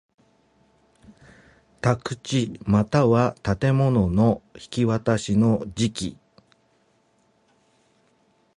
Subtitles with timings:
[1.79, 4.41] 宅地又は建物の
[4.75, 6.17] 引渡しの時期